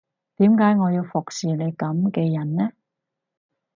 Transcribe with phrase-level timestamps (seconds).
[0.37, 2.71] 點解我要服侍你噉嘅人呢